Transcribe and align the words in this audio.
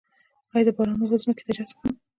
آیا 0.53 0.65
د 0.65 0.69
باران 0.77 0.97
اوبه 1.01 1.17
ځمکې 1.23 1.43
ته 1.47 1.51
جذب 1.57 1.77
کړم؟ 1.79 1.93